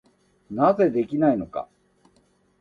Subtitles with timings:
[0.49, 1.69] なぜできないのか。